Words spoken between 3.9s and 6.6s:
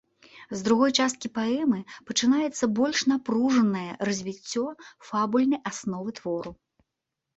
развіццё фабульнай асновы твору.